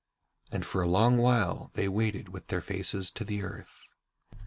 And 0.51 0.65
for 0.65 0.81
a 0.81 0.87
long 0.87 1.19
while 1.19 1.69
they 1.75 1.87
waited 1.87 2.27
with 2.29 2.47
their 2.47 2.59
faces 2.61 3.11
to 3.11 3.23
the 3.23 3.43
earth. 3.43 3.83